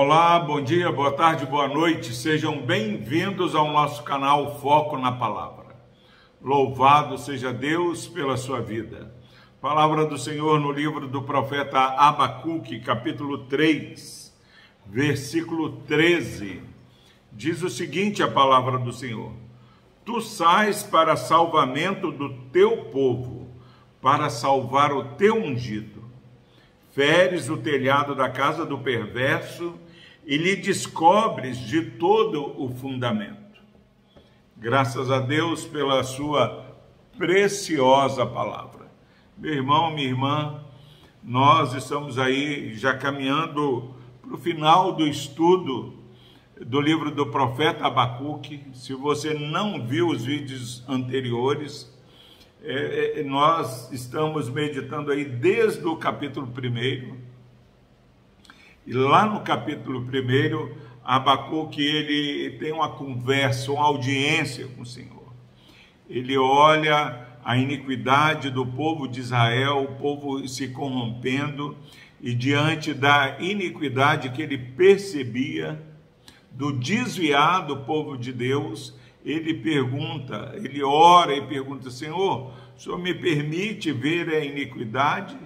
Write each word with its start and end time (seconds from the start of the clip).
Olá, 0.00 0.38
bom 0.38 0.62
dia, 0.62 0.92
boa 0.92 1.10
tarde, 1.10 1.44
boa 1.44 1.66
noite. 1.66 2.14
Sejam 2.14 2.62
bem-vindos 2.62 3.56
ao 3.56 3.72
nosso 3.72 4.04
canal 4.04 4.60
Foco 4.60 4.96
na 4.96 5.10
Palavra. 5.10 5.74
Louvado 6.40 7.18
seja 7.18 7.52
Deus 7.52 8.06
pela 8.06 8.36
sua 8.36 8.60
vida. 8.60 9.12
Palavra 9.60 10.06
do 10.06 10.16
Senhor 10.16 10.60
no 10.60 10.70
livro 10.70 11.08
do 11.08 11.22
profeta 11.22 11.80
Abacuque, 11.80 12.78
capítulo 12.78 13.46
3, 13.46 14.32
versículo 14.86 15.80
13. 15.80 16.62
Diz 17.32 17.64
o 17.64 17.68
seguinte: 17.68 18.22
a 18.22 18.28
palavra 18.28 18.78
do 18.78 18.92
Senhor: 18.92 19.32
Tu 20.04 20.20
sais 20.20 20.84
para 20.84 21.16
salvamento 21.16 22.12
do 22.12 22.34
teu 22.52 22.84
povo, 22.84 23.48
para 24.00 24.30
salvar 24.30 24.92
o 24.92 25.16
teu 25.16 25.34
ungido 25.34 25.98
feres 26.98 27.48
o 27.48 27.56
telhado 27.56 28.12
da 28.12 28.28
casa 28.28 28.66
do 28.66 28.76
perverso 28.76 29.78
e 30.28 30.36
lhe 30.36 30.56
descobres 30.56 31.56
de 31.56 31.80
todo 31.92 32.62
o 32.62 32.68
fundamento. 32.68 33.62
Graças 34.54 35.10
a 35.10 35.20
Deus 35.20 35.64
pela 35.64 36.04
sua 36.04 36.66
preciosa 37.16 38.26
palavra. 38.26 38.92
Meu 39.38 39.54
irmão, 39.54 39.90
minha 39.90 40.06
irmã, 40.06 40.62
nós 41.24 41.72
estamos 41.72 42.18
aí 42.18 42.74
já 42.74 42.94
caminhando 42.94 43.94
para 44.20 44.34
o 44.34 44.36
final 44.36 44.92
do 44.92 45.06
estudo 45.06 45.94
do 46.60 46.78
livro 46.78 47.10
do 47.10 47.24
profeta 47.28 47.86
Abacuque. 47.86 48.66
Se 48.74 48.92
você 48.92 49.32
não 49.32 49.86
viu 49.86 50.08
os 50.08 50.26
vídeos 50.26 50.84
anteriores, 50.86 51.90
é, 52.62 53.20
é, 53.20 53.22
nós 53.22 53.90
estamos 53.92 54.50
meditando 54.50 55.10
aí 55.10 55.24
desde 55.24 55.86
o 55.86 55.96
capítulo 55.96 56.46
1. 56.46 57.16
E 58.88 58.92
lá 58.94 59.26
no 59.26 59.40
capítulo 59.40 60.00
1, 60.00 60.74
Abacuque 61.04 61.82
ele 61.82 62.56
tem 62.56 62.72
uma 62.72 62.88
conversa, 62.88 63.70
uma 63.70 63.84
audiência 63.84 64.66
com 64.68 64.80
o 64.80 64.86
Senhor. 64.86 65.30
Ele 66.08 66.38
olha 66.38 67.36
a 67.44 67.54
iniquidade 67.58 68.48
do 68.48 68.64
povo 68.64 69.06
de 69.06 69.20
Israel, 69.20 69.82
o 69.82 69.96
povo 69.96 70.48
se 70.48 70.68
corrompendo, 70.68 71.76
e 72.18 72.32
diante 72.32 72.94
da 72.94 73.36
iniquidade 73.38 74.30
que 74.30 74.40
ele 74.40 74.56
percebia, 74.56 75.78
do 76.50 76.72
desviado 76.72 77.84
povo 77.84 78.16
de 78.16 78.32
Deus, 78.32 78.98
ele 79.22 79.52
pergunta, 79.52 80.54
ele 80.54 80.82
ora 80.82 81.36
e 81.36 81.46
pergunta: 81.46 81.90
Senhor, 81.90 82.54
o 82.74 82.80
Senhor 82.80 82.98
me 82.98 83.12
permite 83.12 83.92
ver 83.92 84.30
a 84.30 84.42
iniquidade? 84.42 85.36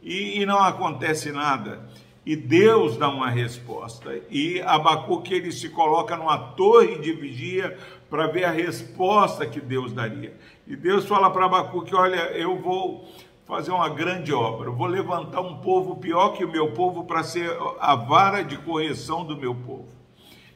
E, 0.00 0.40
e 0.40 0.46
não 0.46 0.60
acontece 0.60 1.32
nada. 1.32 1.84
E 2.26 2.34
Deus 2.34 2.96
dá 2.96 3.08
uma 3.08 3.30
resposta. 3.30 4.20
E 4.28 4.60
Abacuque 4.60 5.32
ele 5.32 5.52
se 5.52 5.68
coloca 5.68 6.16
numa 6.16 6.36
torre 6.36 6.98
de 6.98 7.12
vigia 7.12 7.78
para 8.10 8.26
ver 8.26 8.42
a 8.42 8.50
resposta 8.50 9.46
que 9.46 9.60
Deus 9.60 9.92
daria. 9.92 10.34
E 10.66 10.74
Deus 10.74 11.06
fala 11.06 11.30
para 11.30 11.46
Abacuque: 11.46 11.94
Olha, 11.94 12.32
eu 12.32 12.58
vou 12.58 13.08
fazer 13.46 13.70
uma 13.70 13.88
grande 13.88 14.32
obra, 14.32 14.68
eu 14.68 14.74
vou 14.74 14.88
levantar 14.88 15.40
um 15.40 15.58
povo 15.58 15.96
pior 15.96 16.30
que 16.30 16.44
o 16.44 16.50
meu 16.50 16.72
povo 16.72 17.04
para 17.04 17.22
ser 17.22 17.48
a 17.78 17.94
vara 17.94 18.42
de 18.42 18.56
correção 18.58 19.24
do 19.24 19.36
meu 19.36 19.54
povo. 19.54 19.86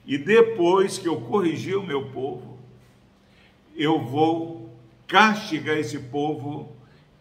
E 0.04 0.18
depois 0.18 0.98
que 0.98 1.06
eu 1.06 1.20
corrigir 1.20 1.76
o 1.76 1.86
meu 1.86 2.06
povo, 2.06 2.58
eu 3.76 4.00
vou 4.00 4.70
castigar 5.06 5.78
esse 5.78 6.00
povo, 6.00 6.68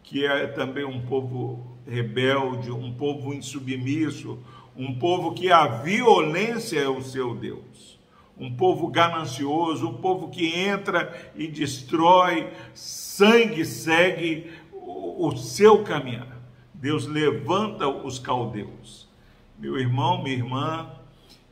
que 0.04 0.26
é 0.26 0.48
também 0.48 0.86
um 0.86 1.02
povo 1.06 1.78
rebelde, 1.88 2.72
um 2.72 2.94
povo 2.94 3.34
insubmisso, 3.34 4.40
um 4.76 4.98
povo 4.98 5.34
que 5.34 5.52
a 5.52 5.68
violência 5.68 6.80
é 6.80 6.88
o 6.88 7.02
seu 7.02 7.36
Deus, 7.36 8.00
um 8.38 8.56
povo 8.56 8.88
ganancioso, 8.88 9.88
um 9.88 9.98
povo 9.98 10.30
que 10.30 10.48
entra 10.48 11.32
e 11.36 11.48
destrói, 11.48 12.50
sangue 12.74 13.66
segue 13.66 14.50
o 14.72 15.36
seu 15.36 15.84
caminhar. 15.84 16.40
Deus 16.74 17.06
levanta 17.06 17.88
os 17.88 18.18
caldeus. 18.20 19.10
Meu 19.58 19.78
irmão, 19.78 20.24
minha 20.24 20.36
irmã, 20.36 20.90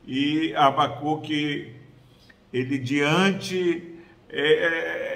e 0.06 0.54
Abacuque, 0.54 1.74
ele 2.50 2.78
diante 2.78 3.94
é, 4.30 4.40
é, 4.40 5.07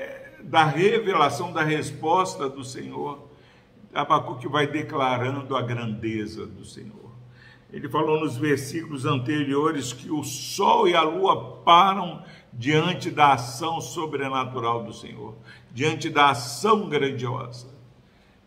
da 0.44 0.64
revelação 0.64 1.53
da 1.53 1.62
resposta 1.62 2.48
do 2.48 2.64
Senhor, 2.64 3.30
Abacuque 3.94 4.48
vai 4.48 4.66
declarando 4.66 5.56
a 5.56 5.62
grandeza 5.62 6.47
do 6.47 6.64
Senhor. 6.64 7.12
Ele 7.72 7.88
falou 7.88 8.20
nos 8.20 8.36
versículos 8.36 9.06
anteriores 9.06 9.92
que 9.92 10.10
o 10.10 10.22
sol 10.22 10.86
e 10.86 10.94
a 10.94 11.02
lua 11.02 11.62
param 11.64 12.22
diante 12.52 13.10
da 13.10 13.32
ação 13.32 13.81
sobrenatural 13.81 14.84
do 14.84 14.92
Senhor, 14.92 15.34
diante 15.72 16.10
da 16.10 16.31
ação 16.31 16.88
grandiosa. 16.88 17.69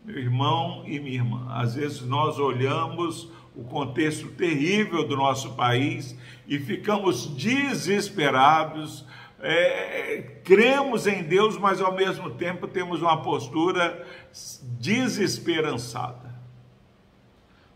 Meu 0.03 0.19
irmão 0.19 0.83
e 0.85 0.99
minha 0.99 1.15
irmã, 1.15 1.47
às 1.49 1.73
vezes 1.73 2.01
nós 2.01 2.37
olhamos 2.37 3.27
o 3.55 3.63
contexto 3.63 4.27
terrível 4.27 5.07
do 5.07 5.15
nosso 5.15 5.53
país 5.53 6.15
e 6.47 6.59
ficamos 6.59 7.25
desesperados, 7.25 9.05
é, 9.47 10.21
cremos 10.43 11.05
em 11.05 11.21
Deus, 11.21 11.57
mas 11.57 11.79
ao 11.79 11.93
mesmo 11.93 12.31
tempo 12.31 12.67
temos 12.67 13.01
uma 13.01 13.21
postura 13.21 14.03
desesperançada. 14.79 16.33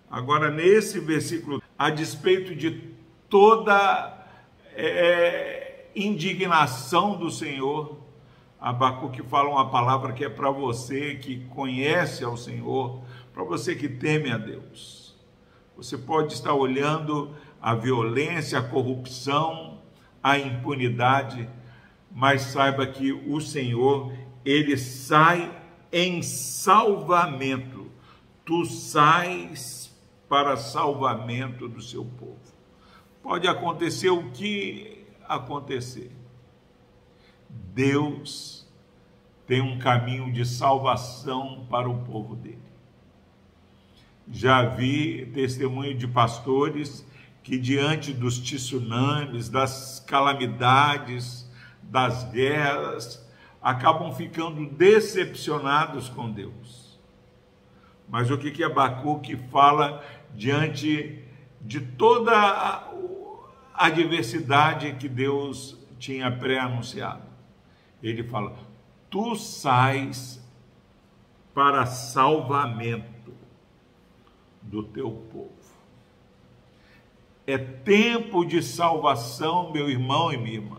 Agora, 0.09 0.49
nesse 0.49 0.99
versículo, 0.99 1.61
a 1.77 1.91
despeito 1.91 2.55
de 2.55 2.91
toda 3.29 4.25
é, 4.75 5.85
indignação 5.95 7.15
do 7.15 7.29
Senhor, 7.29 7.99
Abacuque 8.59 9.21
fala 9.21 9.49
uma 9.49 9.69
palavra 9.69 10.11
que 10.11 10.25
é 10.25 10.29
para 10.29 10.49
você 10.49 11.15
que 11.15 11.45
conhece 11.49 12.23
ao 12.23 12.35
Senhor, 12.35 13.03
para 13.31 13.43
você 13.43 13.75
que 13.75 13.87
teme 13.87 14.31
a 14.31 14.37
Deus. 14.37 15.15
Você 15.77 15.97
pode 15.97 16.33
estar 16.33 16.53
olhando 16.53 17.33
a 17.61 17.75
violência, 17.75 18.57
a 18.57 18.63
corrupção, 18.63 19.78
a 20.21 20.37
impunidade, 20.37 21.47
mas 22.11 22.41
saiba 22.41 22.85
que 22.85 23.11
o 23.11 23.39
Senhor, 23.39 24.13
ele 24.43 24.77
sai 24.77 25.51
em 25.91 26.21
salvamento. 26.21 27.89
Tu 28.45 28.65
sais 28.65 29.95
para 30.27 30.57
salvamento 30.57 31.67
do 31.67 31.81
seu 31.81 32.05
povo. 32.05 32.39
Pode 33.21 33.47
acontecer 33.47 34.09
o 34.09 34.31
que 34.31 35.05
acontecer. 35.27 36.11
Deus 37.49 38.67
tem 39.45 39.61
um 39.61 39.79
caminho 39.79 40.31
de 40.31 40.45
salvação 40.45 41.65
para 41.69 41.89
o 41.89 42.03
povo 42.03 42.35
dele. 42.35 42.57
Já 44.31 44.63
vi 44.63 45.25
testemunho 45.33 45.95
de 45.95 46.07
pastores 46.07 47.05
que, 47.43 47.57
diante 47.57 48.13
dos 48.13 48.39
tsunamis, 48.39 49.49
das 49.49 50.03
calamidades, 50.05 51.49
das 51.81 52.23
guerras, 52.25 53.27
acabam 53.61 54.13
ficando 54.13 54.65
decepcionados 54.69 56.09
com 56.09 56.31
Deus. 56.31 56.99
Mas 58.07 58.31
o 58.31 58.37
que, 58.37 58.51
que 58.51 58.63
Abacuque 58.63 59.35
fala 59.51 60.03
diante 60.33 61.23
de 61.61 61.79
toda 61.79 62.33
a 62.33 63.85
adversidade 63.85 64.93
que 64.93 65.07
Deus 65.07 65.77
tinha 65.99 66.31
pré-anunciado? 66.31 67.23
Ele 68.01 68.23
fala: 68.23 68.55
Tu 69.09 69.35
sais 69.35 70.43
para 71.53 71.85
salvamento 71.85 73.33
do 74.61 74.83
teu 74.83 75.11
povo. 75.11 75.58
É 77.49 77.57
tempo 77.57 78.45
de 78.45 78.61
salvação, 78.61 79.71
meu 79.71 79.89
irmão 79.89 80.31
e 80.31 80.37
minha 80.37 80.57
irmã. 80.57 80.77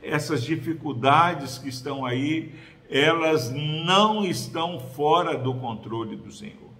Essas 0.00 0.44
dificuldades 0.44 1.58
que 1.58 1.68
estão 1.68 2.06
aí, 2.06 2.54
elas 2.88 3.50
não 3.50 4.24
estão 4.24 4.78
fora 4.78 5.36
do 5.36 5.52
controle 5.54 6.14
do 6.14 6.30
Senhor. 6.30 6.70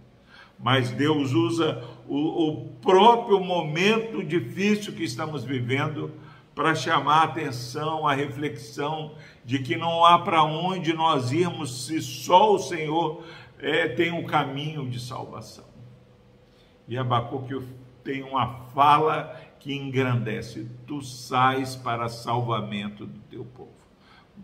Mas 0.61 0.93
Deus 0.93 1.33
usa 1.33 1.83
o, 2.07 2.51
o 2.51 2.69
próprio 2.81 3.41
momento 3.41 4.23
difícil 4.23 4.93
que 4.93 5.03
estamos 5.03 5.43
vivendo 5.43 6.13
para 6.55 6.73
chamar 6.73 7.23
a 7.23 7.25
atenção, 7.25 8.07
a 8.07 8.15
reflexão 8.15 9.17
de 9.45 9.59
que 9.59 9.75
não 9.75 10.05
há 10.05 10.21
para 10.21 10.45
onde 10.45 10.93
nós 10.93 11.33
irmos 11.33 11.87
se 11.87 12.01
só 12.01 12.55
o 12.55 12.61
Senhor 12.61 13.25
é, 13.59 13.89
tem 13.89 14.13
um 14.13 14.23
caminho 14.25 14.89
de 14.89 15.01
salvação. 15.01 15.65
E 16.87 16.97
Abacuque 16.97 17.55
tem 18.05 18.23
uma 18.23 18.67
fala 18.75 19.41
que 19.59 19.75
engrandece: 19.75 20.69
Tu 20.87 21.03
sais 21.03 21.77
para 21.77 22.09
salvamento 22.09 23.07
do 23.07 23.21
teu 23.31 23.45
povo. 23.45 23.71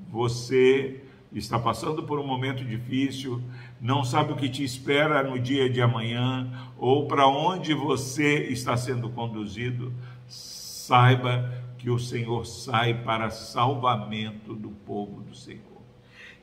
Você 0.08 1.02
está 1.32 1.58
passando 1.58 2.02
por 2.02 2.18
um 2.18 2.26
momento 2.26 2.64
difícil, 2.64 3.42
não 3.80 4.02
sabe 4.02 4.32
o 4.32 4.36
que 4.36 4.48
te 4.48 4.64
espera 4.64 5.22
no 5.22 5.38
dia 5.38 5.68
de 5.68 5.82
amanhã 5.82 6.50
ou 6.78 7.06
para 7.06 7.26
onde 7.26 7.74
você 7.74 8.44
está 8.44 8.76
sendo 8.76 9.10
conduzido, 9.10 9.92
saiba 10.26 11.52
que 11.76 11.90
o 11.90 11.98
Senhor 11.98 12.46
sai 12.46 12.94
para 13.02 13.30
salvamento 13.30 14.54
do 14.54 14.70
povo 14.70 15.20
do 15.22 15.34
Senhor. 15.34 15.62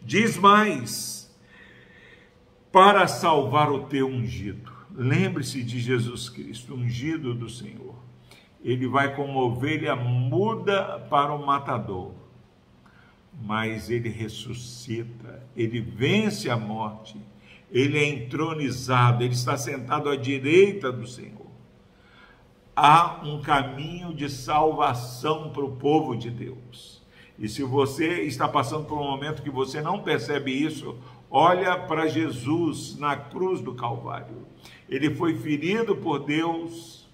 Diz 0.01 0.37
mais: 0.37 1.15
para 2.71 3.07
salvar 3.07 3.71
o 3.71 3.85
teu 3.85 4.07
ungido. 4.07 4.74
Lembre-se 4.95 5.63
de 5.63 5.79
Jesus 5.79 6.29
Cristo, 6.29 6.73
ungido 6.73 7.33
do 7.33 7.49
Senhor. 7.49 7.95
Ele 8.63 8.87
vai 8.87 9.15
como 9.15 9.39
ovelha 9.39 9.95
muda 9.95 10.99
para 11.09 11.33
o 11.33 11.45
matador 11.45 12.13
mas 13.41 13.89
ele 13.89 14.09
ressuscita, 14.09 15.43
ele 15.55 15.81
vence 15.81 16.49
a 16.49 16.57
morte, 16.57 17.19
ele 17.71 17.97
é 17.97 18.07
entronizado, 18.07 19.23
ele 19.23 19.33
está 19.33 19.57
sentado 19.57 20.09
à 20.09 20.15
direita 20.15 20.91
do 20.91 21.05
Senhor. 21.05 21.45
Há 22.75 23.21
um 23.23 23.41
caminho 23.41 24.13
de 24.13 24.29
salvação 24.29 25.49
para 25.49 25.63
o 25.63 25.75
povo 25.75 26.15
de 26.15 26.29
Deus. 26.29 27.03
E 27.37 27.49
se 27.49 27.63
você 27.63 28.21
está 28.21 28.47
passando 28.47 28.85
por 28.85 28.97
um 28.97 29.03
momento 29.03 29.41
que 29.41 29.49
você 29.49 29.81
não 29.81 29.99
percebe 29.99 30.51
isso, 30.51 30.97
olha 31.29 31.77
para 31.77 32.07
Jesus 32.07 32.97
na 32.97 33.15
cruz 33.15 33.61
do 33.61 33.73
Calvário. 33.73 34.45
Ele 34.87 35.13
foi 35.13 35.35
ferido 35.37 35.95
por 35.95 36.19
Deus, 36.19 37.09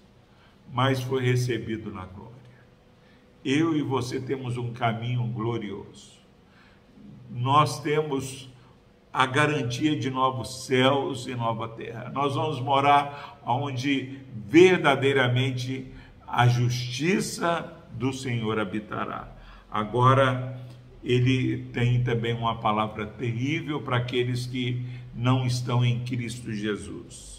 mas 0.72 1.02
foi 1.02 1.22
recebido 1.22 1.90
na 1.90 2.04
glória. 2.06 2.32
Eu 3.44 3.76
e 3.76 3.82
você 3.82 4.20
temos 4.20 4.56
um 4.56 4.72
caminho 4.72 5.24
glorioso. 5.24 6.20
Nós 7.30 7.80
temos 7.80 8.48
a 9.12 9.26
garantia 9.26 9.98
de 9.98 10.10
novos 10.10 10.64
céus 10.64 11.26
e 11.26 11.34
nova 11.34 11.68
terra. 11.68 12.10
Nós 12.10 12.34
vamos 12.34 12.60
morar 12.60 13.40
onde 13.44 14.20
verdadeiramente 14.34 15.92
a 16.26 16.48
justiça 16.48 17.76
do 17.92 18.12
Senhor 18.12 18.58
habitará. 18.58 19.28
Agora, 19.70 20.58
ele 21.02 21.64
tem 21.72 22.02
também 22.02 22.34
uma 22.34 22.60
palavra 22.60 23.06
terrível 23.06 23.80
para 23.80 23.96
aqueles 23.96 24.46
que 24.46 24.82
não 25.14 25.46
estão 25.46 25.84
em 25.84 26.04
Cristo 26.04 26.52
Jesus 26.52 27.32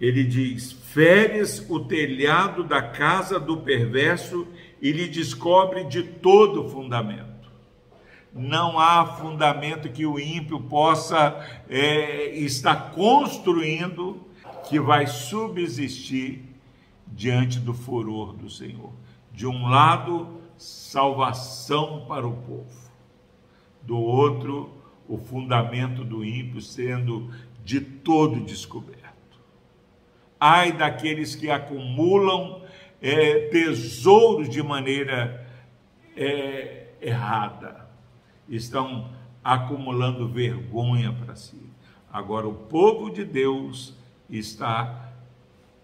ele 0.00 0.24
diz: 0.24 0.72
feres 0.72 1.64
o 1.68 1.80
telhado 1.80 2.64
da 2.64 2.82
casa 2.82 3.38
do 3.38 3.58
perverso 3.58 4.46
e 4.80 4.92
lhe 4.92 5.08
descobre 5.08 5.84
de 5.84 6.02
todo 6.02 6.68
fundamento. 6.68 7.32
Não 8.32 8.78
há 8.78 9.06
fundamento 9.06 9.88
que 9.88 10.04
o 10.04 10.18
ímpio 10.18 10.60
possa 10.60 11.62
é, 11.68 12.36
estar 12.36 12.90
construindo 12.90 14.20
que 14.68 14.80
vai 14.80 15.06
subsistir 15.06 16.42
diante 17.06 17.60
do 17.60 17.72
furor 17.72 18.32
do 18.32 18.50
Senhor. 18.50 18.92
De 19.32 19.46
um 19.46 19.68
lado, 19.68 20.40
salvação 20.56 22.04
para 22.06 22.26
o 22.26 22.32
povo, 22.32 22.90
do 23.82 23.98
outro, 23.98 24.72
o 25.08 25.18
fundamento 25.18 26.04
do 26.04 26.24
ímpio 26.24 26.60
sendo 26.60 27.30
de 27.64 27.80
todo 27.80 28.40
descoberto. 28.40 29.04
Ai 30.38 30.72
daqueles 30.72 31.34
que 31.34 31.50
acumulam 31.50 32.62
é, 33.00 33.48
tesouros 33.48 34.48
de 34.48 34.62
maneira 34.62 35.46
é, 36.16 36.86
errada, 37.00 37.88
estão 38.48 39.10
acumulando 39.42 40.28
vergonha 40.28 41.12
para 41.12 41.36
si. 41.36 41.60
Agora, 42.10 42.46
o 42.46 42.54
povo 42.54 43.10
de 43.10 43.24
Deus 43.24 43.94
está 44.30 45.03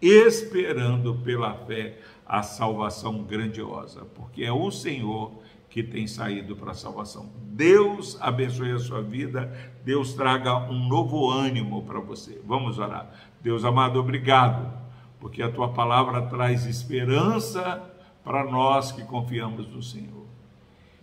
esperando 0.01 1.15
pela 1.17 1.55
fé 1.55 1.99
a 2.27 2.43
salvação 2.43 3.25
grandiosa, 3.25 4.05
porque 4.15 4.45
é 4.45 4.53
o 4.53 4.71
Senhor 4.71 5.33
que 5.69 5.83
tem 5.83 6.07
saído 6.07 6.57
para 6.57 6.73
a 6.73 6.75
salvação. 6.75 7.31
Deus 7.37 8.17
abençoe 8.21 8.73
a 8.73 8.79
sua 8.79 9.03
vida, 9.03 9.53
Deus 9.85 10.15
traga 10.15 10.57
um 10.71 10.89
novo 10.89 11.31
ânimo 11.31 11.83
para 11.85 12.01
você. 12.01 12.41
Vamos 12.45 12.79
orar. 12.79 13.11
Deus 13.41 13.65
amado, 13.65 13.99
obrigado, 13.99 14.73
porque 15.21 15.43
a 15.43 15.51
tua 15.51 15.69
palavra 15.69 16.23
traz 16.23 16.67
esperança 16.67 17.83
para 18.25 18.45
nós 18.45 18.93
que 18.93 19.03
confiamos 19.03 19.69
no 19.69 19.83
Senhor. 19.83 20.27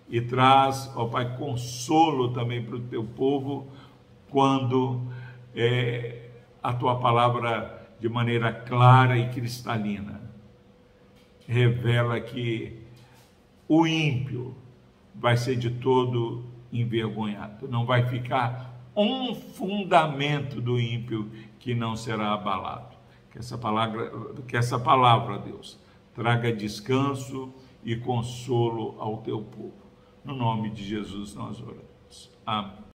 E 0.10 0.22
traz, 0.22 0.92
ó 0.96 1.06
Pai, 1.06 1.38
consolo 1.38 2.34
também 2.34 2.64
para 2.64 2.76
o 2.76 2.82
teu 2.82 3.04
povo 3.04 3.68
quando 4.30 5.02
é, 5.56 6.30
a 6.62 6.74
tua 6.74 6.98
palavra, 7.00 7.77
de 8.00 8.08
maneira 8.08 8.52
clara 8.52 9.18
e 9.18 9.30
cristalina, 9.30 10.22
revela 11.48 12.20
que 12.20 12.80
o 13.68 13.88
ímpio 13.88 14.56
vai 15.16 15.36
ser 15.36 15.56
de 15.56 15.70
todo 15.70 16.46
envergonhado, 16.72 17.68
não 17.68 17.86
vai 17.86 18.06
ficar 18.08 18.78
um 18.96 19.36
fundamento 19.36 20.60
do 20.60 20.80
ímpio 20.80 21.32
que 21.60 21.74
não 21.74 21.96
será 21.96 22.34
abalado. 22.34 22.96
Que 23.32 23.40
essa 23.40 23.58
palavra, 23.58 24.12
que 24.48 24.58
essa 24.58 24.80
palavra, 24.80 25.38
Deus, 25.38 25.80
traga 26.14 26.52
descanso 26.52 27.54
e 27.84 27.96
consolo 27.96 28.96
ao 29.00 29.18
teu 29.18 29.42
povo. 29.42 29.88
No 30.26 30.36
nome 30.36 30.72
de 30.72 30.84
Jesus 30.84 31.36
nós 31.36 31.62
oramos. 31.62 32.32
Amém. 32.46 32.88